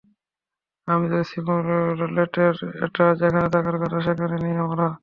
আমি 0.87 1.05
তো 1.11 1.19
সিমুলেটরে 1.29 2.45
এটা- 2.85 3.05
যেখানে 3.19 3.47
থাকার 3.53 3.75
কথা 3.81 3.97
সেখানে 4.07 4.35
নেই 4.43 4.55
আমরা! 4.63 4.85